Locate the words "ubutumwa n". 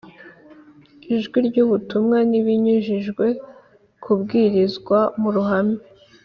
1.63-2.31